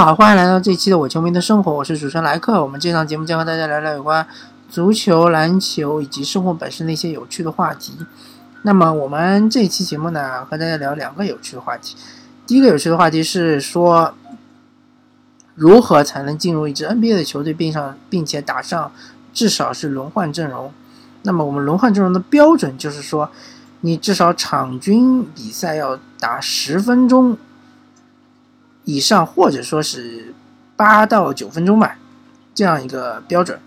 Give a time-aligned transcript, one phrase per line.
[0.00, 2.62] 好，欢迎来到这一期的我球迷的生活，我是主持人莱克。
[2.62, 4.24] 我们这档节目将和大家聊聊有关
[4.70, 7.94] 足球、篮球以及生活本身的一些有趣的话题。
[8.62, 11.96] 那么我们这期节目呢，和大家聊两个有趣的话题。
[12.46, 14.14] 第一个有趣的话题是说，
[15.56, 18.92] 如何才能进入一支 NBA 的球队，并上并且打上
[19.34, 20.72] 至少是轮换阵容。
[21.22, 23.28] 那么我们轮换阵容的标准就是说，
[23.80, 27.36] 你至少场均比赛要打十分钟。
[28.88, 30.32] 以上或者说是
[30.74, 31.98] 八到九分钟吧，
[32.54, 33.60] 这样一个标准。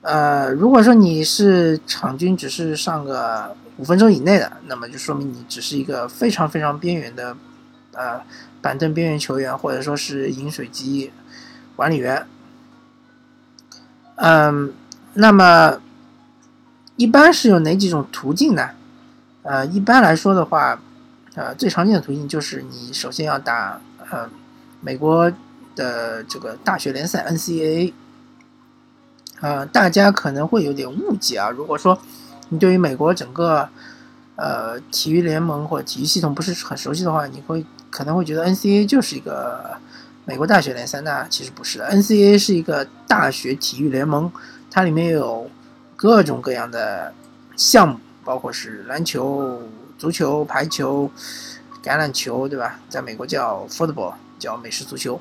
[0.00, 7.36] 呃，如果说你是场均只是上个五分钟以内的，那么就说明你只是一个非常非常边缘的
[7.92, 8.22] 呃
[8.62, 11.12] 板凳边缘球员，或者说是饮水机
[11.76, 12.26] 管理员。
[14.16, 14.72] 嗯，
[15.12, 15.82] 那么
[16.96, 18.70] 一般是有哪几种途径呢？
[19.42, 20.80] 呃，一般来说的话，
[21.34, 23.78] 呃，最常见的途径就是你首先要打。
[24.10, 24.28] 呃，
[24.80, 25.30] 美国
[25.76, 27.92] 的这个大学联赛 NCAA，
[29.40, 31.50] 呃，大家可能会有点误解啊。
[31.50, 31.98] 如果说
[32.48, 33.68] 你对于美国整个
[34.36, 39.76] 呃体育联盟或体育系统不是很熟悉的话，你会可能会觉得 NCAA 就是一个
[40.24, 41.02] 美国大学联赛。
[41.02, 44.32] 那其实不是的，NCAA 是一个大学体育联盟，
[44.70, 45.50] 它里面有
[45.96, 47.12] 各种各样的
[47.56, 49.60] 项目，包括是篮球、
[49.98, 51.10] 足球、排球。
[51.88, 52.78] 橄榄球，对吧？
[52.90, 55.18] 在美国叫 football，叫美式足球。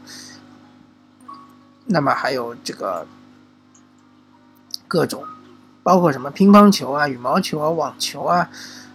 [1.85, 3.07] 那么还有这个
[4.85, 5.23] 各种，
[5.81, 8.49] 包括什么乒乓球啊、羽毛球啊、网球啊、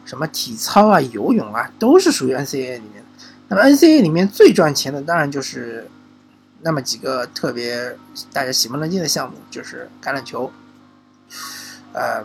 [0.05, 3.03] 什么体操啊、游泳啊，都是属于 NCAA 里面。
[3.49, 5.89] 那么 NCAA 里面最赚钱的，当然就是
[6.61, 7.97] 那么几个特别
[8.35, 10.53] 大家喜闻乐见的项目，就是橄榄球、
[11.95, 12.23] 呃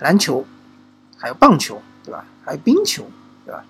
[0.00, 0.44] 篮球，
[1.16, 2.24] 还有棒球，对吧？
[2.44, 3.08] 还有冰球，
[3.46, 3.64] 对吧？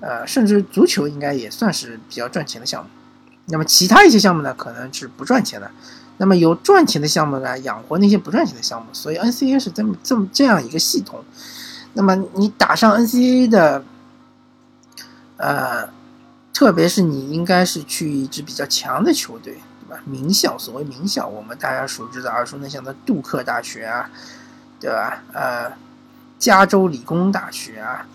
[0.00, 2.88] 呃，甚至足球应该也算是比较赚钱的项目。
[3.46, 5.70] 那么其他一些项目呢，可能是不赚钱的。
[6.18, 8.88] 那么有赚钱的项目呢，养活那些不赚钱的项目。
[8.92, 11.24] 所以 NCAA 是这么这么这样一个系统。
[11.94, 13.82] 那么你打上 NCAA 的，
[15.36, 15.88] 呃，
[16.52, 20.02] 特别是你应该是去一支比较强的球队，对吧？
[20.04, 24.10] 名校，所谓名校，我们大家熟知的耳熟能详的杜克大学啊，
[24.78, 25.22] 对吧？
[25.32, 25.72] 呃，
[26.38, 28.06] 加州理工大学啊，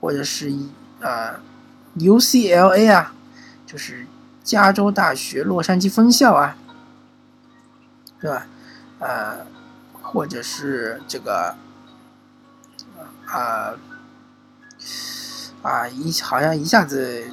[0.00, 0.68] 或者是一
[1.00, 1.40] 啊
[1.96, 3.14] ，UCLA 啊，
[3.66, 4.06] 就是
[4.42, 6.56] 加州大学洛杉矶分校啊，
[8.20, 8.46] 对吧？
[8.98, 9.46] 呃，
[10.02, 11.54] 或者是这个
[13.26, 13.74] 啊
[15.62, 17.30] 啊一好像一下子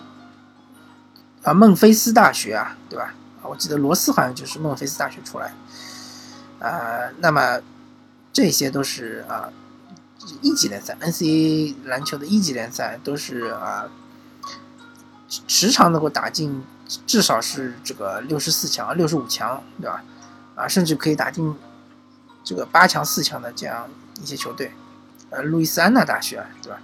[1.44, 3.14] 啊孟菲斯大学啊，对吧？
[3.42, 5.53] 我记得罗斯好像就是孟菲斯大学出来，
[6.59, 7.59] 啊，那么
[8.32, 9.50] 这些都是啊。
[10.41, 13.86] 一级联赛，NCAA 篮球的一级联赛都是啊，
[15.47, 16.63] 时常能够打进
[17.06, 20.03] 至少是这个六十四强、六十五强，对吧？
[20.56, 21.56] 啊，甚至可以打进
[22.44, 23.90] 这个八强、四强的这样
[24.22, 24.72] 一些球队，
[25.30, 26.80] 呃，路易斯安那大学，对吧？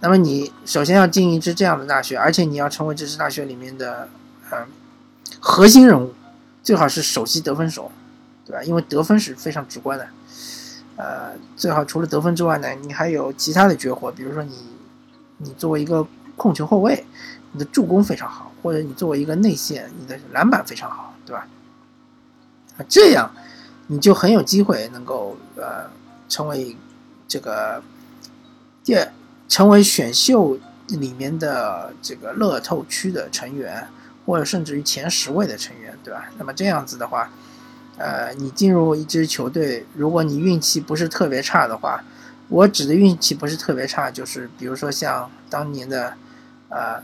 [0.00, 4.08] 那么你首先要进一支这样的大学，而且你要成为这支大学里面的
[4.50, 4.66] 嗯
[5.40, 6.12] 核心人物，
[6.62, 7.90] 最好是首席得分手，
[8.44, 8.62] 对吧？
[8.62, 10.06] 因为得分是非常直观的。
[10.96, 14.54] 呃，最好除了得分之外呢，你还有其他的绝活，比如说你，
[15.36, 17.04] 你作为一个控球后卫，
[17.52, 21.46] 你的助攻非常好，或者你作为一个内线，你的篮板非常好，对吧？
[22.78, 23.30] 啊，这样
[23.88, 25.90] 你就很有机会能够呃
[26.30, 26.74] 成为
[27.28, 27.82] 这个
[28.82, 29.12] 第二
[29.48, 30.58] 成为选秀
[30.88, 33.86] 里面的这个乐透区的成员，
[34.24, 36.30] 或者甚至于前十位的成员，对吧？
[36.38, 37.30] 那么这样子的话。
[37.98, 42.04] 呃，你进入一支球队，如果你运气不是特别差的话，
[42.48, 46.14] 我指的运气不是特别差，就是比如说像当年的，
[46.68, 47.02] 呃，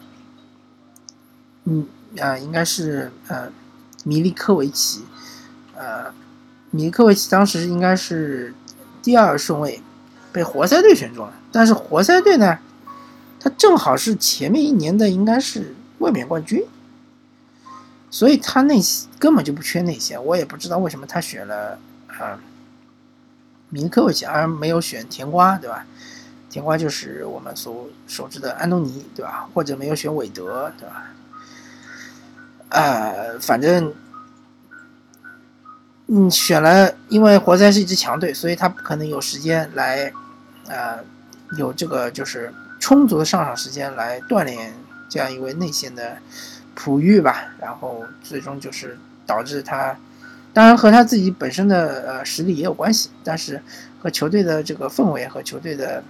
[1.64, 1.86] 嗯
[2.18, 3.50] 啊，应该是呃，
[4.04, 5.02] 米利科维奇，
[5.74, 6.12] 呃，
[6.70, 8.54] 米利科维奇当时应该是
[9.02, 9.80] 第二顺位，
[10.30, 12.58] 被活塞队选中了，但是活塞队呢，
[13.40, 16.62] 他正好是前面一年的应该是卫冕冠军。
[18.12, 18.78] 所以他内
[19.18, 21.78] 根本就不缺内线，我也不知道为什么他选了
[22.08, 22.38] 啊，
[23.70, 25.86] 明科维奇而没有选甜瓜，对吧？
[26.50, 29.48] 甜瓜就是我们所熟知的安东尼，对吧？
[29.54, 31.06] 或者没有选韦德，对吧？
[32.68, 33.94] 呃，反正，
[36.08, 40.12] 嗯，选了，因为活塞是一支强队，所以他不可能有时间来，
[40.68, 40.98] 呃，
[41.56, 44.74] 有这个就是充足的上场时间来锻炼
[45.08, 46.18] 这样一位内线的。
[46.74, 49.96] 璞玉吧，然后最终就是导致他，
[50.52, 53.62] 当然和他自己本身的呃实力也有关系，但是
[54.00, 56.02] 和球队的这个氛围和球队的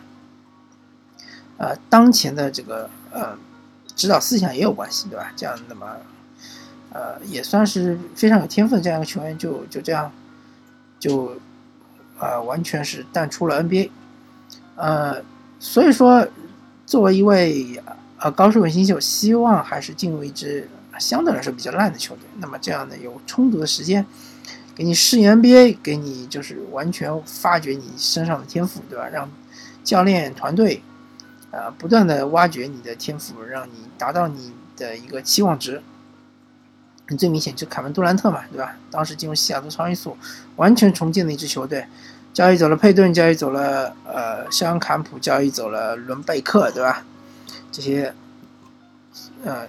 [1.58, 3.36] 呃当前的这个呃
[3.94, 5.32] 指导思想也有关系，对吧？
[5.36, 5.96] 这样那么，
[6.92, 10.10] 呃，也算是非常有天分的这样一个球员，就就这样，
[10.98, 11.36] 就，
[12.18, 13.90] 呃，完全是淡出了 NBA，
[14.76, 15.22] 呃，
[15.58, 16.26] 所以说，
[16.86, 17.82] 作为一位
[18.22, 24.06] 呃高水平新秀，希望还是进入一支相对来说比较烂的球队，那么这样呢，有充足的时间
[24.74, 29.08] 给你适应 NBA，给你就是完全发掘你身上的天赋，对吧？
[29.08, 29.30] 让
[29.84, 30.82] 教练团队。
[31.54, 35.82] 呃，不断的挖掘你的天赋，让你达到你的一个期望值。
[37.08, 38.74] 你最明显就凯文杜兰特嘛，对吧？
[38.90, 40.16] 当时进入西雅图超音速，
[40.56, 41.84] 完全重建的一支球队，
[42.32, 47.04] 交易走了佩顿，交易走了呃肖恩坎普，交易走了伦贝克，对吧？
[47.72, 48.14] 这些
[49.42, 49.66] 呃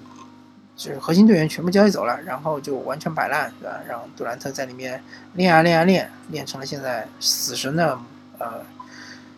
[0.75, 3.79] 就是核心队员全部交易走了，然后就完全摆烂，对吧？
[3.87, 5.03] 让杜兰特在里面
[5.33, 7.97] 练啊练啊练，练成了现在死神的
[8.37, 8.61] 呃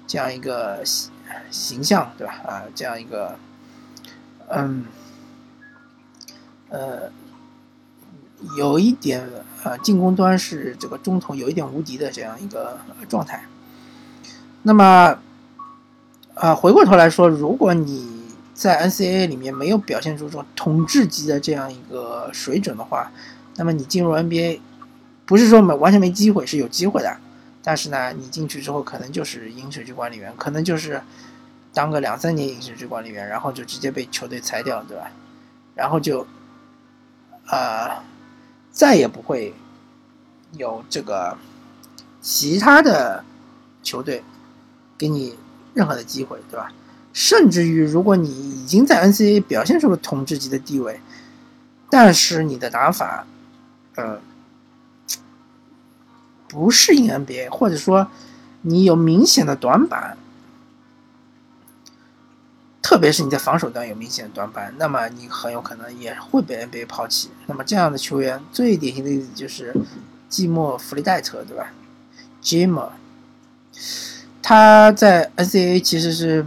[0.05, 0.83] 这样一个。
[0.83, 1.11] 形
[1.49, 2.33] 形象对吧？
[2.45, 3.35] 啊，这样一个，
[4.47, 4.85] 嗯，
[6.69, 7.11] 呃，
[8.57, 9.27] 有一点
[9.63, 12.79] 呃，进攻端是这个中投有一点无敌的这样一个
[13.09, 13.43] 状态。
[14.61, 15.17] 那么，
[16.35, 18.14] 啊，回过头来说，如果你
[18.55, 23.11] 在 NCAA 里面没有表现出这种统治级的这样一个水准的话，
[23.57, 24.61] 那么你进入 NBA
[25.25, 27.17] 不是说没完全没机会，是有机会的。
[27.61, 31.01] 但是呢，你进去之后可能就是饮水机管理员，可能就是
[31.73, 35.11] 当个两三年饮水机管理员，然后就直接被球队裁掉，对吧？
[35.75, 36.25] 然后就，
[37.47, 38.01] 呃，
[38.71, 39.53] 再也不会
[40.53, 41.37] 有这个
[42.21, 43.25] 其他的
[43.83, 44.23] 球队
[44.97, 45.35] 给你
[45.73, 46.71] 任何的机会，对吧？
[47.15, 50.99] 甚至于，如果你已经在 N C A 表现出了统治级的地位，
[51.89, 53.25] 但是你的打法，
[53.95, 54.19] 呃。
[56.47, 58.07] 不适应 NBA，或者说
[58.61, 60.15] 你有明显的短板，
[62.81, 67.29] 特别是你在防守端有明显的短板，那么你很有可能也会被 NBA 抛弃。
[67.47, 69.75] 那么这样的球员最典型的例子就是
[70.29, 71.73] 季莫·弗利戴特，对吧
[72.41, 72.91] ？Jimmer，
[74.41, 76.45] 他在 N C A 其实是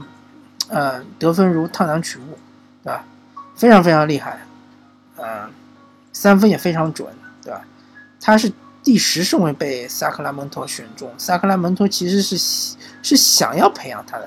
[0.68, 2.38] 呃得分如探囊取物，
[2.82, 3.04] 对吧？
[3.56, 4.38] 非常非常厉害，
[5.16, 5.48] 呃，
[6.12, 7.08] 三分也非常准，
[7.42, 7.62] 对吧？
[8.20, 8.52] 他是。
[8.84, 12.38] 第十顺位被萨克拉门托选中，萨克拉门托其实是
[13.02, 14.26] 是想要培养他的，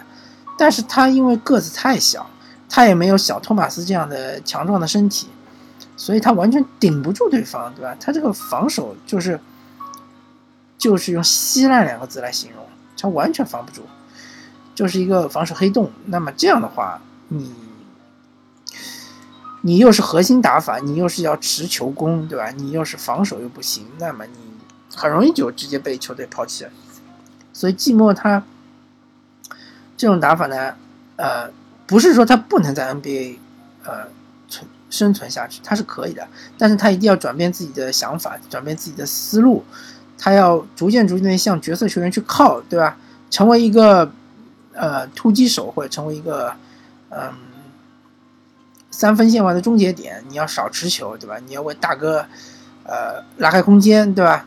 [0.56, 2.30] 但是他因为个子太小，
[2.70, 5.30] 他也没有小托马斯这样的强壮的身体，
[5.98, 7.96] 所以他完全顶不住对方，对吧？
[8.00, 9.40] 他这个防守就是
[10.78, 12.64] 就是用稀烂两个字来形容，
[12.96, 13.82] 他完全防不住，
[14.76, 15.92] 就是一个防守黑洞。
[16.06, 17.54] 那么这样的话，你。
[19.64, 22.50] 你又是核心打法，你又是要持球攻，对吧？
[22.50, 24.32] 你又是防守又不行，那么你
[24.96, 26.72] 很容易就直接被球队抛弃了。
[27.54, 28.44] 所以季莫他
[29.96, 30.74] 这种打法呢，
[31.16, 31.48] 呃，
[31.86, 33.36] 不是说他不能在 NBA
[33.84, 34.08] 呃
[34.50, 36.28] 存生存下去，他是可以的，
[36.58, 39.64] 但是他一定要转变自己的想法，转变自己的思路，
[40.18, 42.98] 他要逐渐逐渐的向角色球员去靠，对吧？
[43.30, 44.12] 成为一个
[44.82, 46.54] 呃突击手，或者成为一个
[47.10, 47.32] 嗯。
[48.94, 51.40] 三分线外的终结点，你要少持球，对吧？
[51.48, 52.26] 你要为大哥，
[52.84, 54.46] 呃，拉开空间，对吧？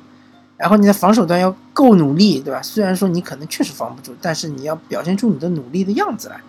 [0.59, 2.61] 然后你的防守端要够努力，对吧？
[2.63, 6.41] 虽然说你可能确实防不住，但是你要表现出你的努力的样子来，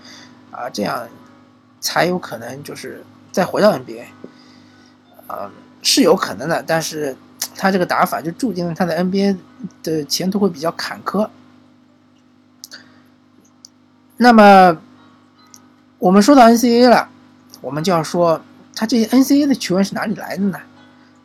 [0.51, 1.08] 啊，这样
[1.80, 3.01] 才有可能就是
[3.32, 4.04] 再回到 NBA，
[5.25, 5.50] 啊，
[5.82, 7.15] 是有可能的，但是
[7.56, 9.38] 他这个打法就注定了他的 NBA
[9.82, 11.27] 的前途会比较坎坷。
[14.18, 14.78] 那么
[16.00, 17.10] 我们说到 NCAA 了。
[17.62, 18.40] 我们就要说，
[18.76, 20.60] 他这些 NCAA 的球员是哪里来的呢？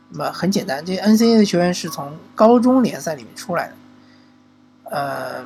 [0.08, 3.74] 那么很简单，这些 NCAA 的球员是从高中联赛里面出来的。
[4.84, 5.44] 呃，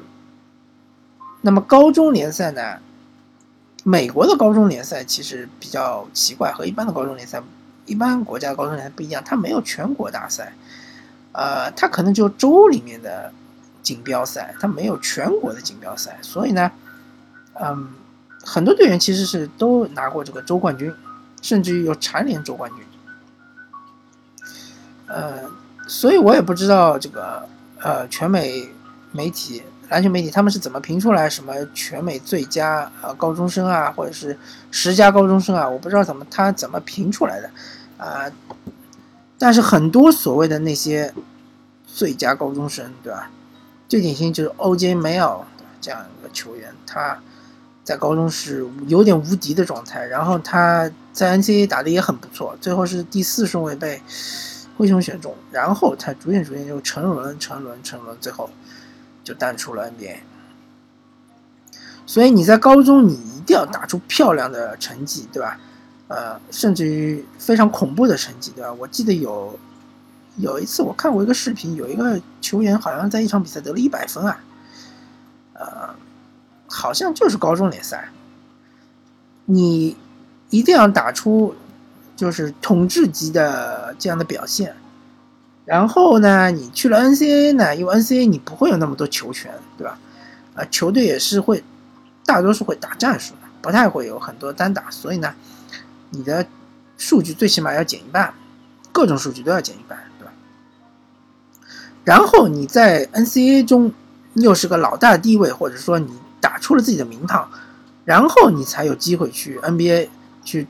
[1.40, 2.78] 那么高中联赛呢，
[3.82, 7.42] 美国的高中联赛其实比较奇怪，和一般的高中联赛，
[7.86, 10.54] 一般国家高中联赛不一样，它没有全国大赛，
[11.32, 13.32] 呃，它可能就州里面的
[13.82, 16.70] 锦标赛，它没有全国的锦标赛，所以呢，
[17.60, 17.88] 嗯。
[18.46, 20.92] 很多队员其实是都拿过这个州冠军，
[21.40, 22.84] 甚至于有蝉联州冠军。
[25.06, 25.44] 呃，
[25.86, 27.48] 所以我也不知道这个
[27.80, 28.68] 呃全美
[29.12, 34.38] 媒体篮球媒体他们是怎么评出来什么全美最佳呃高中生啊，或者是
[34.70, 37.50] 十佳高中生啊，我不知道怎么他怎么评出来的
[37.96, 38.30] 啊。
[39.38, 41.14] 但是很多所谓的那些
[41.86, 43.30] 最佳高中生，对吧？
[43.88, 45.44] 最典型就是 ojml
[45.80, 47.18] 这样一个球员，他。
[47.84, 54.02] 在高中是有点无敌的状态，然后他在 NCAA 打的也很不错，最后是第四顺位被
[54.76, 58.50] 灰熊选中，然后他逐渐逐渐就沉沦、沉沦、沉沦，最后
[59.22, 60.16] 就淡出了 NBA。
[62.06, 65.60] 所以你在高中你一定要打出漂亮的成绩，对吧？
[66.08, 68.72] 呃，甚至于非常恐怖的成绩，对吧？
[68.72, 69.58] 我记得有
[70.36, 74.38] 有一次我看过一个视频，有一个球员好像在一场比赛得了一百分啊，
[75.54, 75.94] 呃，
[76.74, 78.10] 好像就是高中联赛。
[79.46, 79.96] 你
[80.50, 81.54] 一定要打出
[82.16, 84.74] 就是统治级的这样的表现，
[85.64, 89.98] 然后呢，你去了 NCAA 呢，因为 NCAA 你不会有那么多球权，对吧？
[90.54, 91.62] 啊，球队也是会
[92.24, 95.34] 大多数会打战术的，不太会有很多单打，所以呢，
[96.10, 96.46] 你的
[96.96, 98.32] 数据最起码要减一半，
[98.92, 100.32] 各种数据都要减一半，对吧？
[102.04, 103.92] 然后你在 NCAA 中
[104.34, 106.10] 又是个老大地位，或者说你
[106.44, 107.50] 打出了自己的名堂。
[108.04, 110.10] 然后你才有机会去 NBA
[110.44, 110.68] 去，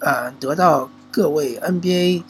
[0.00, 2.22] 呃，得到各位 NBA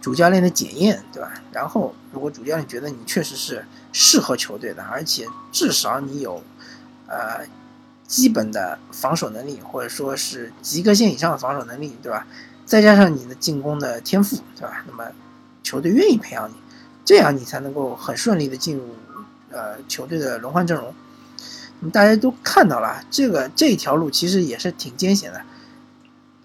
[0.00, 1.34] 主教练的检验，对吧？
[1.52, 6.42] 然后如果主教练觉得你确实是适合球队的，而且至少你有，
[7.06, 7.46] 呃，
[8.06, 12.26] 基本的防守能力，或者说是及格线以上的防守能力，对吧？
[12.64, 14.82] 再加上你的进攻的天赋，对吧？
[14.88, 15.04] 那么
[15.62, 16.54] 球队愿意培养你，
[17.04, 18.96] 这样你才能够很顺利的进入
[19.50, 20.94] 呃球队的轮换阵容。
[21.92, 25.40] 大家都看到了，这个这条路其实也是挺艰险的，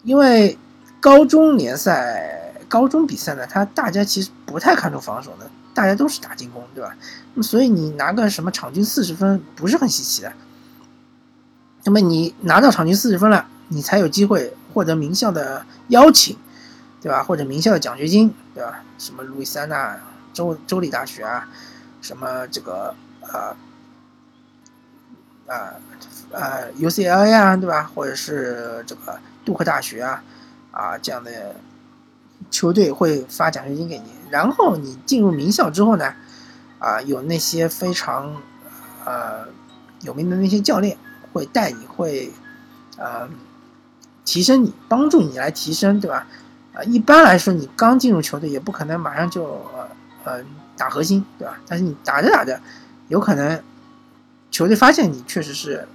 [0.03, 0.57] 因为
[0.99, 6.95] 高中联赛、高中比赛呢，他大家其实不太看重防守的，大家都是打进攻，对吧？
[7.33, 10.33] 那么所以你拿个什么场均四十分不是很稀奇的。
[11.85, 16.37] 那么你拿到场均四十分了，你才有机会获得名校的邀请，
[17.01, 17.23] 对吧？
[17.23, 18.83] 或者名校的奖学金，对吧？
[18.99, 19.97] 什么路易斯安那
[20.33, 21.47] 州州立大学啊，
[22.01, 23.55] 什么这个呃。
[25.47, 25.73] 啊，
[26.31, 27.91] 呃，UCLA 呀，对吧？
[27.93, 30.23] 或者是这个杜克大学啊，
[30.71, 31.55] 啊，这样的
[32.49, 34.05] 球队会发奖学金给你。
[34.29, 36.13] 然后你进入名校之后呢，
[36.79, 38.41] 啊，有那些非常
[39.03, 39.45] 呃
[40.01, 40.97] 有名的那些教练
[41.33, 42.31] 会带你，会
[42.97, 43.27] 呃
[44.23, 46.25] 提升你，帮助你来提升，对吧？
[46.73, 49.61] 啊，一般来说，你刚进入球队也不可能马上就
[50.23, 50.39] 呃
[50.77, 51.59] 打核心，对吧？
[51.67, 52.57] 但是你打着打着，
[53.09, 53.61] 有可能。
[54.61, 55.87] 球队发现你确实是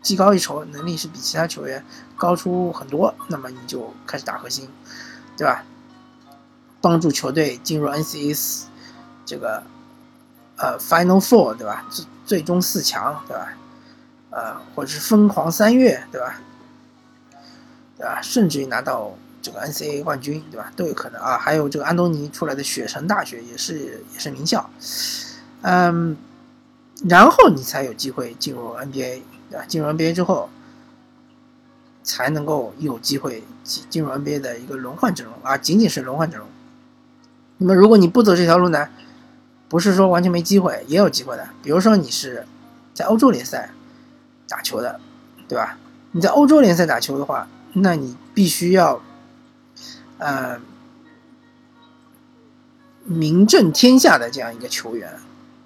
[0.00, 1.84] 技高一筹，能力是比其他球员
[2.16, 4.68] 高出很多，那么你就开始打核心，
[5.36, 5.64] 对吧？
[6.80, 8.62] 帮助球队进入 NCAA
[9.26, 9.64] 这个
[10.56, 11.84] 呃 Final Four，对吧？
[11.90, 13.54] 最最终四强，对吧？
[14.30, 16.40] 呃，或者是疯狂三月，对吧？
[17.98, 18.22] 对吧？
[18.22, 19.12] 甚至于拿到
[19.42, 20.70] 这个 NCAA 冠军，对吧？
[20.76, 21.36] 都有可能啊。
[21.36, 24.70] 还有这个安东尼出来的雪城大学也是也是名校，
[25.62, 26.16] 嗯。
[27.08, 29.64] 然后你才有机会进入 NBA，对吧？
[29.66, 30.48] 进入 NBA 之后，
[32.04, 36.48] 才能够有机会进进入 NBA 的一个轮换阵容啊，仅仅是轮换阵容。
[37.58, 38.88] 那么如果你不走这条路呢，
[39.68, 41.48] 不是说完全没机会，也有机会的。
[41.62, 42.46] 比如说你是
[42.94, 43.70] 在欧洲联赛
[44.48, 45.00] 打球的，
[45.48, 45.78] 对吧？
[46.12, 49.02] 你在欧洲联赛打球的话，那你必须要，
[50.18, 50.60] 呃，
[53.04, 55.18] 名震天下的这样一个球员。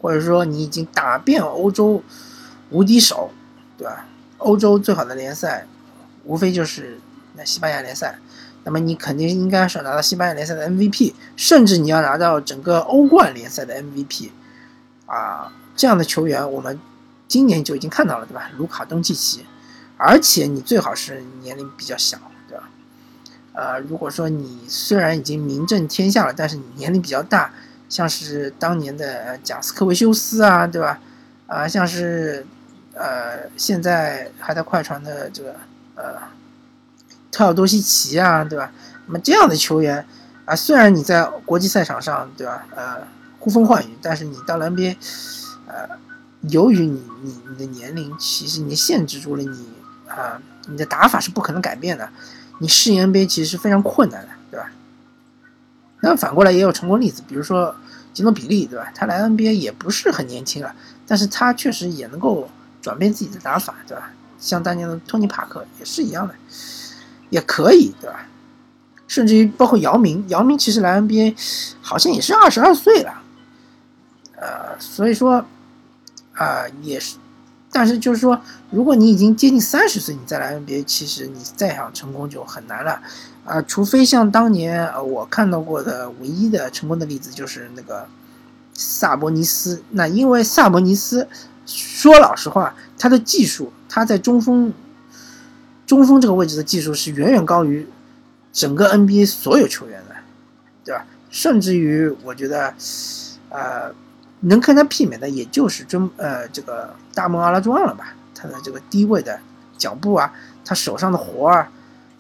[0.06, 2.00] 或者说你已经打遍欧洲
[2.70, 3.32] 无敌手，
[3.76, 4.06] 对吧？
[4.38, 5.66] 欧洲最好的联赛，
[6.22, 7.00] 无非就是
[7.34, 8.16] 那西班牙联赛。
[8.62, 14.30] 那么你肯定应该是拿到西班牙联赛的 MVP，甚至你要拿到整个欧冠联赛的 MVP。
[15.06, 16.78] 啊，这样的球员我们
[17.26, 18.52] 今年就已经看到了，对吧？
[18.56, 19.44] 卢卡东契奇，
[19.96, 22.16] 而且你最好是年龄比较小，
[22.48, 22.70] 对吧？
[23.54, 27.52] 呃，如果说你虽然已经名震天下了，但是你年龄比较大。
[27.88, 30.98] 像是当年的贾斯科维修斯啊，对吧？
[31.46, 32.44] 啊，像是
[32.94, 35.54] 呃，现在还在快船的这个
[35.94, 36.14] 呃
[37.30, 38.72] 特奥多西奇啊，对吧？
[39.06, 40.04] 那么这样的球员
[40.44, 42.66] 啊，虽然你在国际赛场上，对吧？
[42.74, 43.06] 呃，
[43.38, 44.96] 呼风唤雨，但是你到了 NBA，
[45.68, 45.96] 呃，
[46.48, 49.68] 由于你你你的年龄，其实你限制住了你
[50.08, 52.08] 啊，你的打法是不可能改变的，
[52.58, 54.28] 你适应 NBA 其实是非常困难的，
[56.06, 56.16] 但？
[56.16, 57.74] 反过来也有成功例子，比如说
[58.12, 58.90] 吉诺比利，对吧？
[58.94, 60.74] 他来 NBA 也不是很年轻了，
[61.06, 62.48] 但是他确实也能够
[62.80, 64.12] 转变自己的打法，对吧？
[64.38, 66.34] 像当年的托尼·帕克也是一样的，
[67.30, 68.28] 也可以，对吧？
[69.08, 71.34] 甚至于包括姚明，姚明其实来 NBA
[71.80, 73.22] 好像也是二十二岁了，
[74.36, 75.44] 呃，所以说
[76.34, 77.16] 啊，也是。
[77.72, 83.02] 但是就是说，如果你已经接近三十岁，你再来 NBA，其实你再想成功就很难了，
[83.46, 88.06] 啊，除非像当年呃我看到过的唯一的成功的例子就是那个
[88.74, 89.82] 萨博尼斯。
[89.90, 91.26] 那因为萨博尼斯
[91.64, 94.72] 说老实话，他的技术，他在中锋
[95.86, 97.88] 中锋这个位置的技术是远远高于
[98.52, 100.14] 整个 NBA 所有球员的，
[100.84, 101.06] 对吧？
[101.30, 102.74] 甚至于我觉得，
[103.48, 103.94] 呃。
[104.40, 108.14] 能跟他媲美的，也就是中呃这个大梦阿拉壮了吧？
[108.34, 109.40] 他的这个低位的
[109.78, 110.30] 脚步啊，
[110.62, 111.68] 他手上的活儿，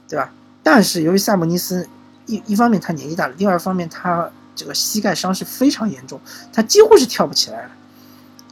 [0.08, 0.32] 对吧？
[0.66, 1.88] 但是由于萨姆尼斯
[2.26, 6.20] 一一方面他年纪大了，第二方面他这个膝盖伤势非常严重，
[6.52, 7.70] 他几乎是跳不起来了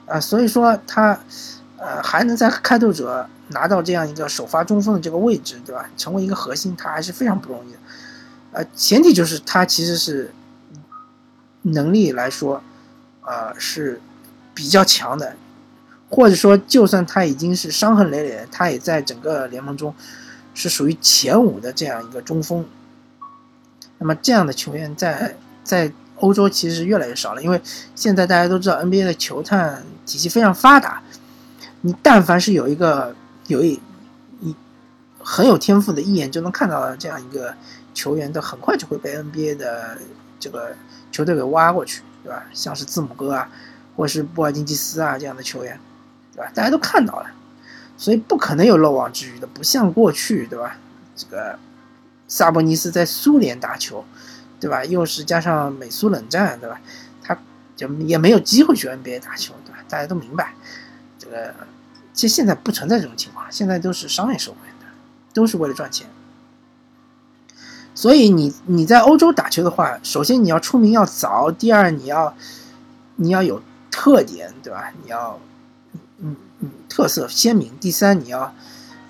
[0.06, 1.18] 啊，所以说他
[1.76, 5.90] 呃还能在开拓者拿到这样一个首发中锋的这个位置，对吧？
[5.96, 7.78] 成为一个核心，他还是非常不容易的。
[8.52, 10.32] 呃，前提就是他其实是
[11.62, 12.62] 能力来说，
[13.22, 14.00] 呃是
[14.54, 15.34] 比较强的，
[16.08, 19.92] 或者说就算他已经是伤痕累累，他也在整个联盟中
[20.54, 22.64] 是属于前五的这样一个中锋。
[23.98, 27.60] 那么这样的球员在在欧洲其实越来越少了，因为
[27.94, 31.02] 现在大家都知道 NBA 的球探体系非常发达，
[31.82, 33.14] 你但凡是有一个
[33.48, 33.80] 有一
[34.40, 34.54] 一
[35.18, 37.54] 很有天赋的，一眼就能看到的这样一个。
[37.96, 39.96] 球员的很快就会被 NBA 的
[40.40, 40.74] 这个
[41.12, 42.44] 球队给挖过去，对吧？
[42.52, 43.48] 像是字母哥啊，
[43.94, 45.78] 或是布尔津吉斯啊这样的球员，
[46.34, 46.50] 对吧？
[46.52, 47.26] 大家都看到了，
[47.96, 49.46] 所以不可能有漏网之鱼的。
[49.46, 50.76] 不像过去，对吧？
[51.16, 51.58] 这个
[52.26, 54.04] 萨博尼斯在苏联打球，
[54.58, 54.84] 对吧？
[54.84, 56.80] 又是加上美苏冷战，对吧？
[57.22, 57.38] 他
[57.76, 59.78] 就也没有机会去 NBA 打球，对吧？
[59.88, 60.54] 大家都明白，
[61.18, 61.54] 这个
[62.12, 64.86] 其实现在不存在这种情况，现在都是商业社会的，
[65.32, 66.08] 都是为了赚钱。
[67.94, 72.34] 所以你你在欧洲打球的话，首先你要出名要早，第二你要
[73.16, 74.92] 你要有特点，对吧？
[75.04, 75.38] 你要
[76.24, 77.70] 嗯嗯特色鲜明。
[77.80, 78.52] 第三你要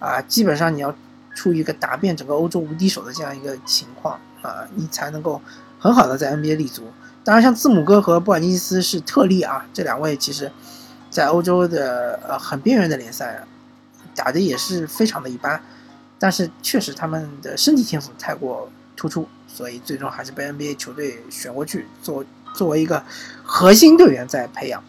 [0.00, 0.94] 啊，基本上你要
[1.34, 5.40] 处于一个打遍整个欧洲无敌手的这样一个情况啊，你才能够
[5.78, 6.82] 很好的在 NBA 立足。
[7.22, 10.52] 当然，像字母哥和布尔津斯是特例啊，这两位其实，
[11.08, 13.46] 在欧洲的呃很边缘的联赛
[14.14, 15.62] 打的也是非常的一般。
[16.18, 23.02] 但是确实他们的身体天赋太过突出，所以最终还是被 NBA 球队选过去做作为一个
[23.42, 24.82] 核心队员在培养。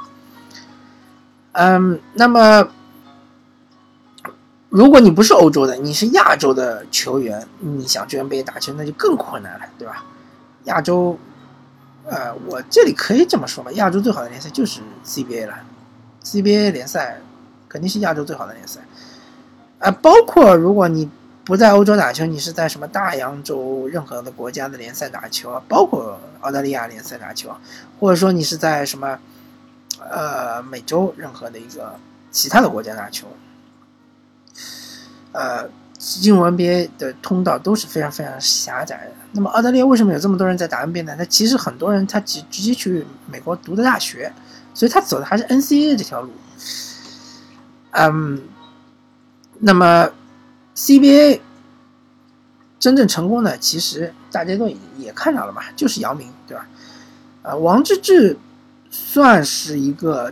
[1.55, 2.67] 嗯，那么
[4.69, 10.03] 如果你不是欧洲的，你是亚洲的球员，你想去 NBA 打球，那就更困难了，对吧？
[10.65, 11.18] 亚洲，
[12.05, 15.53] 呃，我这里可以这么说吧，亚洲最好的联赛就是 CBA 了
[16.24, 17.22] ，CBA 联赛
[17.70, 18.81] 肯定是亚洲最好的联赛，
[19.79, 21.09] 啊，包括如果你。
[21.48, 27.51] 不在欧洲打球，你是在什么大洋洲任何的国家的联赛打球，包括澳大利亚联赛打球，
[28.00, 29.20] 或者说你是在什么，
[30.09, 31.96] 呃，美洲任何的一个
[32.31, 33.27] 其他的国家打球，
[35.31, 39.11] 呃，进入 NBA 的通道都是非常非常狭窄的。
[39.31, 41.15] 那么澳大利亚为什么有这么多人在打 NBA 呢？
[41.18, 44.31] 他其实很多人他直直接去美国读的大学，
[44.74, 46.31] 所以他走的还是 NCAA 这条路。
[47.91, 48.41] 嗯，
[49.59, 50.09] 那么。
[50.77, 51.39] CBA
[52.77, 56.68] 真正成功的，其实大家都也看到了嘛，就是姚明，对吧？
[57.44, 58.35] 呃，王治郅
[58.98, 60.31] 算是一个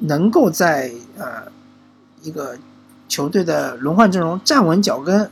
[0.00, 1.44] 能够在呃
[2.22, 2.58] 一个
[3.08, 5.30] 球队的轮换阵容站稳脚跟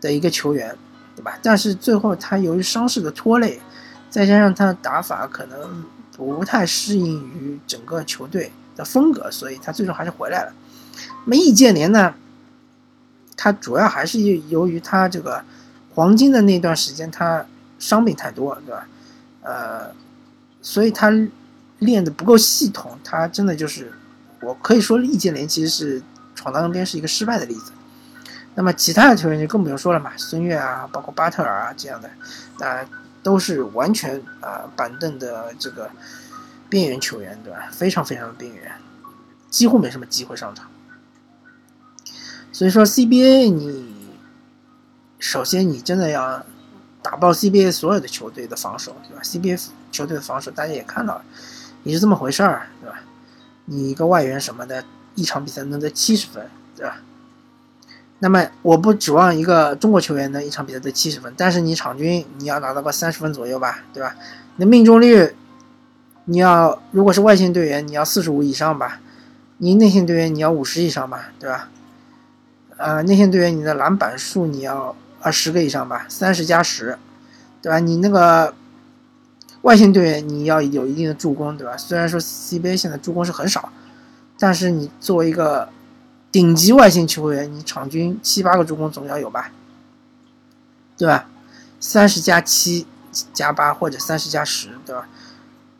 [0.00, 0.74] 的一个球员，
[1.14, 1.38] 对吧？
[1.42, 3.60] 但是最后他由于伤势的拖累，
[4.08, 5.84] 再加上他的打法可能
[6.16, 10.52] 不太适应于整个球队的风格，所以他最终还是回来了。
[11.26, 12.14] 那么易建联呢？
[13.36, 15.44] 他主要还是由于他这个
[15.94, 17.44] 黄金的那段时间，他
[17.78, 18.86] 伤病太多，对吧？
[19.42, 19.90] 呃，
[20.62, 21.10] 所以他
[21.80, 23.92] 练的不够系统，他真的就是
[24.40, 26.02] 我可以说易建联其实是
[26.34, 27.72] 闯荡 NBA 是一个失败的例子。
[28.54, 32.10] 那么其他的球员就更不用说了嘛，孙悦啊，包括巴特尔啊这样的，
[32.64, 32.84] 啊，
[33.22, 35.90] 都是完全啊板凳的这个
[36.68, 37.68] 边缘球员，对吧？
[37.70, 38.72] 非常非常的边缘，
[39.48, 40.68] 几乎没什么机会上场。
[42.52, 44.10] 所以说 CBA，你
[45.18, 46.44] 首先你真的要
[47.02, 51.24] 打爆 CBA 所有的球队的防守，对吧？CBA 球队的防守大家也看到了，
[51.82, 53.00] 你是这么回事儿，对吧？
[53.64, 56.98] 你一个外援什么的，一场比赛能得七十分，对吧？
[58.18, 64.14] 那么我不指望一个中国球员能一场比赛得七十分，但是你场均你要拿到个三十分左右吧，对吧？
[64.56, 65.34] 你的命中率，
[66.26, 69.00] 你要如果是外线队员，你要四十五以上吧？
[69.58, 71.68] 你内线队员你要五十以上吧，对吧？
[72.76, 76.98] 呃，内线队员，你的篮板数你要二十个以上吧，三十加十，
[77.60, 77.78] 对吧？
[77.78, 78.54] 你那个
[79.62, 81.76] 外线队员你要有一定的助攻，对吧？
[81.76, 83.72] 虽然说 CBA 现在助攻是很少，
[84.38, 85.68] 但是你作为一个
[86.32, 89.50] 顶级外线球员，你场均七八个助攻总要有吧，
[90.96, 91.28] 对吧？
[91.78, 92.86] 三十加七
[93.32, 95.08] 加八或者三十加十，对吧？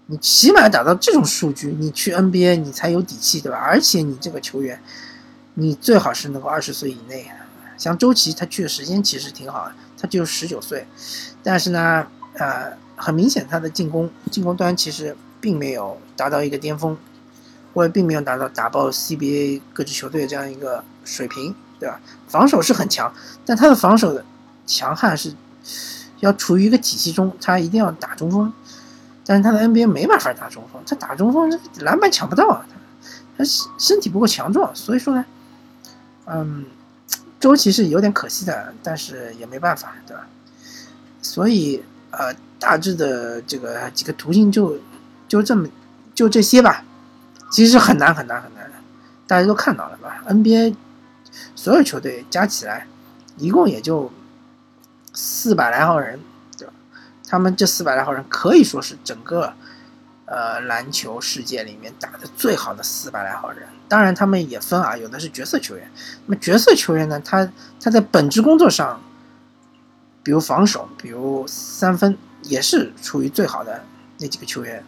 [0.06, 3.58] 你起码达到这种数据，你去 NBA 你才有底气，对吧？
[3.58, 4.80] 而且你这个球员。
[5.54, 7.28] 你最好是能够二十岁以内，
[7.76, 10.86] 像周琦他去的时间其实挺好的，他就十九岁，
[11.42, 16.96] 但是呢，呃，很明显他的进攻进攻端其实并没有达到一个巅峰，
[17.74, 22.00] 或者并没有达到打爆 CBA 各支球队的这样一个水平，对吧？
[22.28, 23.12] 防守是很强，
[23.44, 24.24] 但他的防守的
[24.66, 25.34] 强悍是
[26.20, 28.52] 要处于一个体系中，他一定要打中锋，
[29.24, 35.24] 但是他的 NBA 没办法打中锋，他打中锋篮板抢不到啊，他他身体不够强壮，所以说呢，
[36.26, 36.66] 嗯，
[37.40, 40.26] 周琦是有点可惜的，但是也没办法，对吧？
[41.22, 44.78] 所以呃，大致的这个几个途径就
[45.28, 45.68] 就这么
[46.14, 46.84] 就这些吧，
[47.50, 48.70] 其实很难很难很难，
[49.26, 50.74] 大家都看到了吧？NBA
[51.54, 52.86] 所有球队加起来
[53.36, 54.10] 一共也就。
[55.12, 56.20] 四百来号人，
[56.56, 56.72] 对吧？
[57.26, 59.52] 他们这四百来号人可以说是整个，
[60.24, 63.66] 呃，篮球世界里面打的最好的四百来号人。
[63.88, 65.90] 当然，他们也分啊，有的是角色球员。
[66.26, 69.02] 那么角色球员呢，他他在本职工作上，
[70.22, 73.84] 比如防守，比如三分，也是处于最好的
[74.18, 74.84] 那几个球员。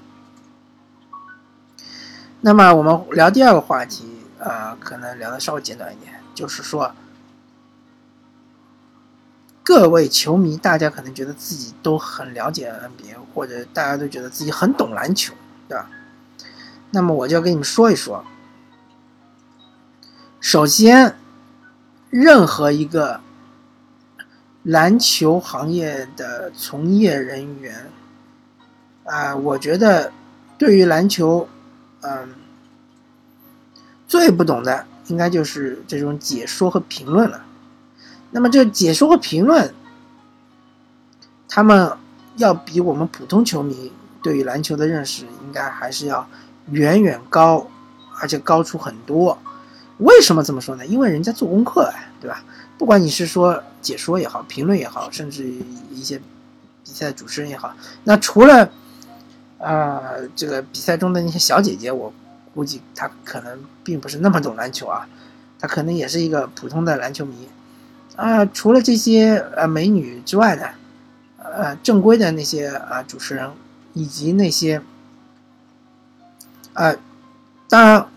[2.41, 6.95] 那么我们聊第二个话题，呃，可能聊的稍微简短一点，就是说。
[9.65, 15.33] 各位球迷，大家可能觉得自己都很了解 NBA，或者大家都觉得自己很懂篮球，
[15.69, 15.89] 对吧？
[16.91, 18.25] 那么我就要跟你们说一说。
[20.41, 21.17] 首先，
[22.11, 23.21] 任何一个
[24.65, 27.91] 篮球行业的从业人员，
[29.05, 30.13] 啊，我觉得
[30.57, 31.49] 对于篮球，
[32.03, 32.29] 嗯，
[34.07, 37.45] 最不懂的应该就是这种解说和评论了。
[38.31, 39.75] 那么这解说和评论，
[41.49, 41.93] 他们
[42.37, 43.91] 要比我们普通球迷
[44.23, 46.25] 对于篮球的认识，应该还是要
[46.71, 47.67] 远远高，
[48.21, 49.37] 而且高出很多。
[49.99, 50.87] 为什么这么说呢？
[50.87, 52.43] 因为人家做功课，对吧？
[52.83, 55.45] 不管你是说解说也好，评论也好，甚至
[55.93, 58.69] 一些比赛主持人也好，那除了
[59.61, 60.03] 啊
[60.35, 62.13] 这个比赛中的那些小姐姐，我
[62.53, 65.07] 估计她可能并不是那么懂篮球啊，
[65.61, 67.49] 她可能也是一个普通的篮球迷。
[68.17, 70.71] 啊，除了这些呃美女之外的，
[71.39, 73.49] 呃正规的那些啊主持人，
[73.93, 74.83] 以及那些，
[76.73, 76.97] 呃，
[77.69, 78.09] 当然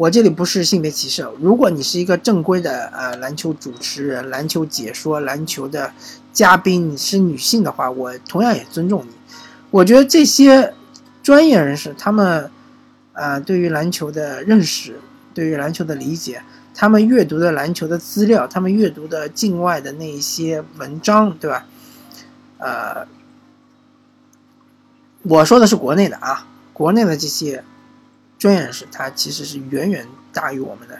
[0.00, 1.28] 我这里不是性别歧视。
[1.42, 5.92] 如果你是一个正规的呃篮球主持人、篮球解说、篮球的
[6.32, 9.12] 嘉宾，你是女性的话，我同样也尊重你。
[9.70, 10.72] 我觉得这些
[11.22, 12.50] 专业人士，他们
[13.12, 14.98] 啊对于篮球的认识，
[15.34, 16.40] 对于篮球的理解。
[16.74, 21.66] 他们阅读的篮球的资料，他们阅读的境外的那一些文章，对吧？
[22.56, 23.06] 呃，
[25.24, 27.62] 我说的是国内的啊，国内的这些
[28.40, 30.98] 专业人士，他其实是远远大于我们的，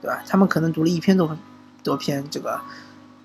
[0.00, 0.22] 对吧？
[0.28, 1.36] 他们可能读了一篇多
[1.82, 2.60] 多篇这个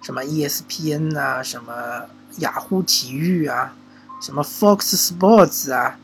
[0.02, 2.06] 什么 ESPN 啊，什么
[2.38, 3.76] 雅虎体育啊，
[4.20, 6.00] 什么 Fox Sports 啊，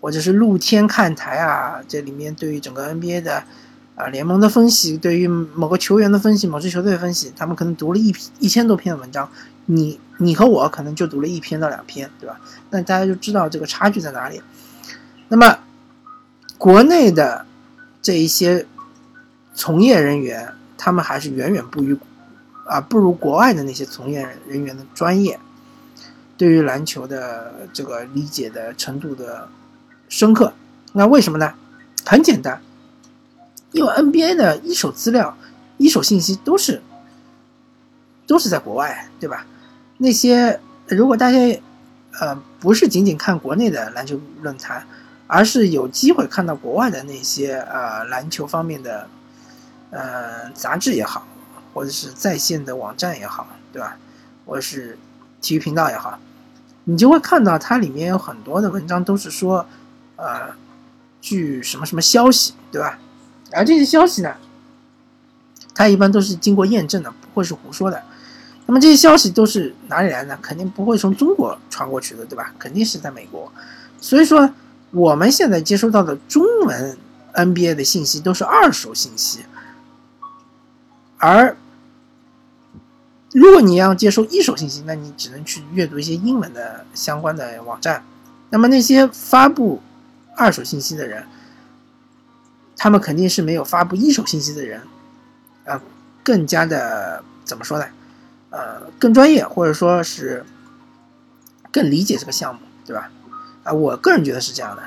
[0.00, 3.44] 或者是露天看台啊，这里面对于整个 NBA 的。
[3.96, 9.30] 啊，联盟的分析对于某个球员的分析，某支球队的分析，他们可能读了一篇一千多篇的文章，
[9.66, 12.40] 你你和我可能就读了一篇到两篇，对吧？
[12.70, 14.40] 那大家就知道这个差距在哪里。
[15.28, 15.58] 那么，
[16.60, 17.46] 国内的
[18.02, 18.66] 这一些
[19.54, 21.96] 从业人员，他们还是远远不于
[22.66, 25.40] 啊不如国外的那些从业人员的专业，
[26.36, 29.48] 对于篮球的这个理解的程度的
[30.10, 30.52] 深刻。
[30.92, 31.54] 那为什么呢？
[32.04, 32.60] 很简单。
[33.72, 35.38] 因为 NBA 的一手资料、
[35.78, 36.82] 一手信息都是
[38.26, 39.46] 都是在国外，对吧？
[39.96, 41.38] 那些如果大家
[42.20, 44.86] 呃不是仅仅看国内的篮球论坛，
[45.32, 49.06] 而是有机会看到国外的那些呃篮球方面的
[49.90, 51.24] 呃杂志也好，
[51.72, 53.96] 或者是在线的网站也好，对吧？
[54.44, 54.98] 或者是
[55.40, 56.18] 体育频道也好，
[56.82, 59.64] 你就会看到它里面有很多的文章都是说
[60.16, 60.50] 呃
[61.20, 62.98] 据什么什么消息，对吧？
[63.52, 64.34] 而这些消息呢，
[65.72, 68.02] 它一般都是经过验证的，不会是胡说的。
[68.66, 70.36] 那么这些消息都是哪里来的？
[70.38, 72.52] 肯定不会从中国传过去的，对吧？
[72.58, 73.52] 肯定是在美国。
[74.00, 74.50] 所以说，
[74.90, 76.98] 我们现在接收到的中文
[77.34, 79.44] NBA 的信息都是二手信息。
[81.18, 81.56] 而
[83.32, 88.04] 如果你要接收一手信息，那你只能去阅读一些英文的相关的网站。
[88.50, 89.80] 那么那些发布
[90.36, 91.24] 二手信息的人。
[92.82, 94.80] 他们肯定是没有发布一手信息的人，
[95.66, 95.78] 啊，
[96.24, 97.84] 更加的怎么说呢？
[98.48, 100.42] 呃，更专业，或者说是
[101.70, 103.10] 更理解这个项目，对吧？
[103.64, 104.82] 啊，我个人觉得是这样的，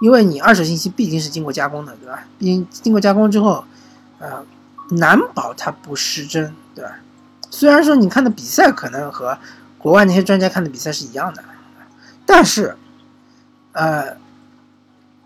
[0.00, 2.24] 因为你二手信息毕竟是经过加工的，对吧？
[2.38, 3.64] 毕竟经过加工之后，
[4.18, 4.44] 呃，
[4.90, 6.98] 难保它不失真，对吧？
[7.50, 9.38] 虽然说你看的比赛可能和
[9.78, 11.44] 国外那些专家看的比赛是一样的，
[12.24, 12.76] 但是，
[13.72, 14.16] 呃。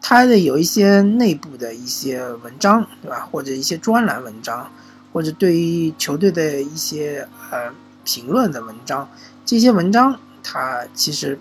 [0.03, 3.29] 它的有一些内部的一些文章，对吧？
[3.31, 4.73] 或者一些专栏文章，
[5.13, 7.71] 或者对于球队的一些呃
[8.03, 9.07] 评论的文章，
[9.45, 11.39] 这些文章它其实，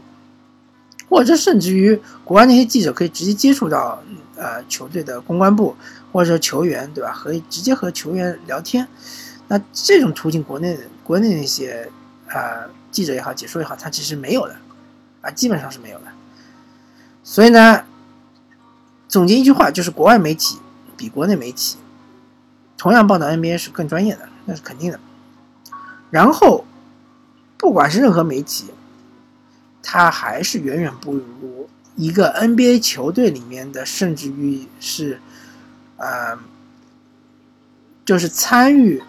[1.10, 4.02] 或者甚至于国外那些记者可以直接接触到
[4.36, 5.76] 呃球队的公关部，
[6.12, 7.12] 或者说球员，对吧？
[7.12, 8.88] 可以直接和球员聊天。
[9.48, 11.90] 那这种途径，国内国内那些
[12.28, 14.56] 啊记者也好，解说也好，他其实没有的，
[15.22, 16.06] 啊，基本上是没有的。
[17.24, 17.84] 所以呢，
[19.08, 20.60] 总结一句话，就是国外媒体
[20.96, 21.78] 比国内媒体
[22.78, 25.00] 同样报道 NBA 是更专业的，那是肯定的。
[26.12, 26.66] 然后，
[27.58, 28.66] 不管是任何媒体，
[29.84, 35.20] 它还是远远不如一个 NBA 球队里面的，甚至于是，
[35.98, 36.38] 呃，
[38.06, 39.02] 就是参与。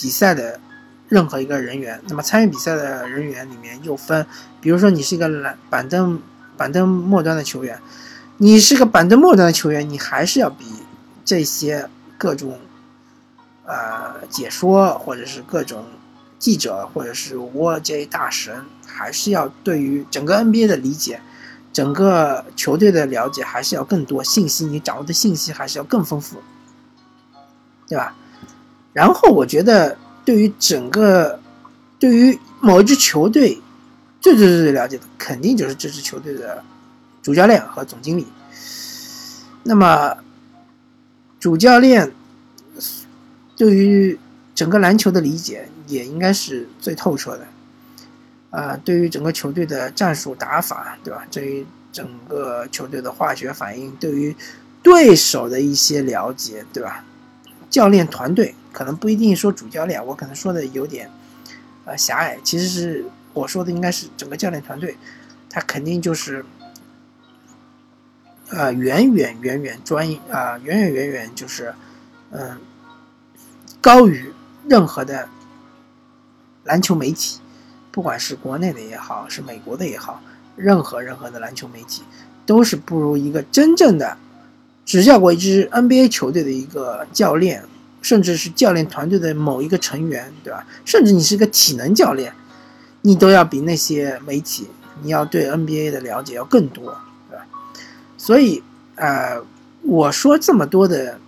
[0.00, 0.60] 比赛的
[1.08, 4.24] 任何一个人员，那么参与比赛的人员里面又分，
[4.60, 6.22] 比如说你是一个板板凳
[6.56, 7.80] 板凳末端的球员，
[8.36, 10.66] 你是个板凳末端的球员，你还是要比
[11.24, 12.60] 这些各种
[13.64, 15.84] 呃解说或者是各种
[16.38, 18.64] 记者或者是 WJ 大神，
[18.98, 21.20] 还是要对于整个 NBA 的理解，
[21.72, 26.38] 整个球队的了解还是要更多信息，你掌握的信息还是要更丰富，
[27.86, 28.16] 对吧？
[28.92, 31.38] 然后我觉得，对于整个，
[32.00, 33.60] 对于某一支球队，
[34.20, 36.64] 最最最最了解的，肯定就是这支球队的
[37.22, 38.26] 主教练和总经理。
[39.62, 40.16] 那么，
[41.38, 42.12] 主教练
[43.56, 44.18] 对于
[44.56, 47.46] 整个篮球的理解，也应该是最透彻的。
[48.50, 51.26] 啊，对于整个球队的战术打法，对吧？
[51.30, 54.34] 对于整个球队的化学反应，对于
[54.82, 57.04] 对手的一些了解，对吧？
[57.68, 58.54] 教练团队。
[58.70, 61.10] 可能不一定说主教练，我可能说的有点，
[61.84, 62.38] 呃狭隘。
[62.44, 64.96] 其实是我说的应该是整个教练团队，
[65.50, 66.44] 他肯定就是，
[68.50, 71.74] 呃远远远远专业啊，远远远远就是，
[72.30, 72.60] 嗯，
[73.80, 74.32] 高于
[74.68, 75.28] 任何的
[76.62, 77.40] 篮球媒体，
[77.90, 80.22] 不管是国内的也好，是美国的也好，
[80.56, 82.02] 任何任何的篮球媒体
[82.46, 84.16] 都是不如一个真正的
[84.84, 87.64] 执教过一支 NBA 球队的一个教练。
[88.00, 90.64] 甚至是教练团队的某一个成员，对吧？
[90.84, 92.32] 甚至你是个体能教练，
[93.02, 94.68] 你都要比那些媒体，
[95.02, 96.96] 你要对 NBA 的了解要更多，
[97.28, 97.44] 对吧？
[98.16, 98.62] 所以，
[98.94, 99.42] 呃，
[99.82, 101.18] 我说这么多的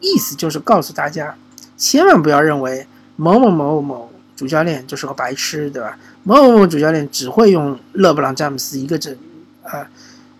[0.00, 1.36] 意思就是告诉大家，
[1.76, 5.98] 千万不要认为某某某某主教练就是个白痴，对吧？
[6.22, 9.18] 某某某主教练只会用勒布朗詹姆斯一个阵，
[9.64, 9.84] 啊，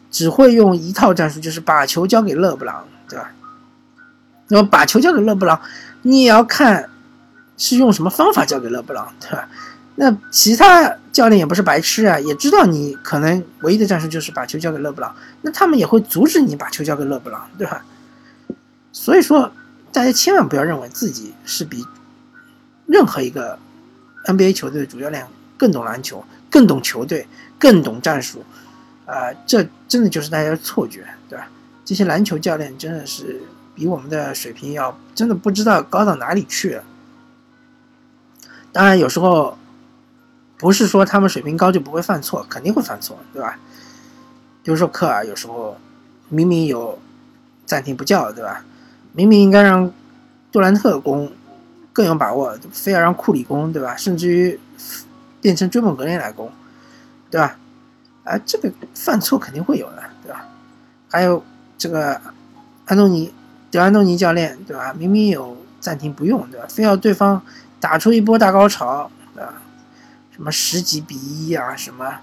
[0.09, 3.33] 只会用一套战术，就是把球交给勒布朗，对吧？
[4.47, 5.61] 那么把球交给勒布朗，
[6.03, 6.89] 你也要看
[7.57, 9.49] 是用什么方法交给勒布朗，对吧？
[9.97, 17.85] 那其他教练也不是白痴啊，也知道你可能唯一的战术就是把球交给勒布朗，那他们也会阻止你把球交给勒布朗，对吧？
[18.93, 19.51] 所以说，
[19.93, 21.85] 大家千万不要认为自己是比
[22.87, 23.59] 任何一个
[24.29, 27.27] NBA 球队的主教练更懂篮球、更懂球队、
[27.59, 28.45] 更懂战术，
[29.05, 31.49] 啊，这真的就是大家的错觉，对吧？
[31.85, 33.43] 这些篮球教练真的是。
[33.79, 36.83] 比我们的水平要真的不知道高到哪里去了。
[38.73, 39.57] 当然，有时候
[40.57, 43.57] 不是说他们水平高就不会犯错，肯定会犯错，对吧？
[44.65, 45.79] 比如说科尔，有时候
[46.29, 46.99] 明明有
[47.67, 48.65] 暂停不叫，对吧？
[49.13, 49.93] 明明应该让
[50.51, 51.31] 杜兰特攻
[51.99, 53.97] 更有把握，非要让库里攻，对吧？
[53.97, 54.61] 甚至于
[55.41, 56.49] 变成追梦格林来攻，
[57.29, 57.59] 对吧？
[58.23, 60.47] 啊，这个犯错肯定会有的，对吧？
[61.11, 61.43] 还有
[61.77, 62.21] 这个
[62.87, 63.35] 安东尼。
[63.71, 64.95] 德安东尼教练，对吧？
[64.97, 66.67] 明明有暂停不用，对吧？
[66.71, 67.43] 非要对方
[67.81, 69.55] 打出一波大高潮，对吧？
[70.31, 72.21] 什么十几比一啊，什么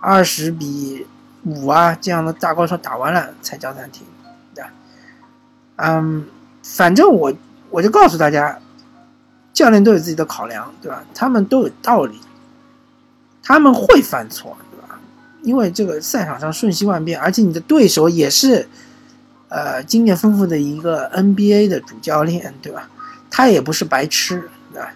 [0.00, 1.06] 二十比
[1.44, 4.06] 五啊，这样的大高潮打完了才叫暂停，
[4.54, 4.70] 对吧？
[5.76, 6.26] 嗯，
[6.64, 7.30] 反正我
[7.68, 8.58] 我就告诉大家，
[9.60, 11.04] 教练都有自己的考量，对吧？
[11.14, 12.18] 他们都有道理，
[13.42, 14.98] 他们会犯错，对吧？
[15.42, 18.68] 因为这个赛场上瞬息万变，而且你的对手也是。
[19.52, 22.88] 呃，经验丰富的一个 NBA 的主教练，对吧？
[23.28, 24.94] 他也不是白痴，对吧？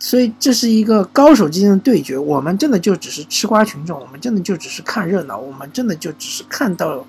[0.00, 2.18] 所以这是一个高手之间的对决。
[2.18, 7.06] 我们真的就只是吃瓜群众，我们真的就只是看热闹，我们真的就只是看到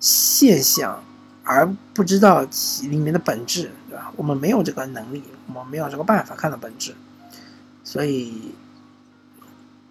[0.00, 0.98] 现象，
[1.44, 3.70] 而不知道其里面的本质，
[4.16, 6.94] 我们没有这个能力，我们没有这个办法看到本质。
[7.84, 8.54] 所以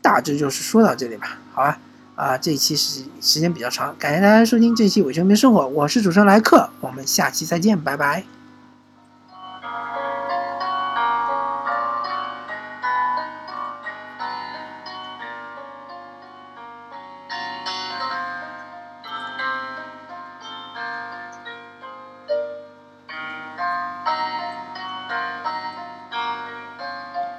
[0.02, 1.80] 大致就是说到这里吧，好吧。
[2.16, 8.35] 啊，这一期时时间比较长，感谢大家收听这期《伪球迷生活》，我是主持人莱克，我们下期再见，拜拜。